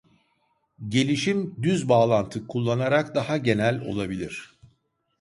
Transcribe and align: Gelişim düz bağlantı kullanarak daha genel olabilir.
Gelişim 0.89 1.55
düz 1.63 1.89
bağlantı 1.89 2.47
kullanarak 2.47 3.15
daha 3.15 3.37
genel 3.37 3.81
olabilir. 3.87 4.59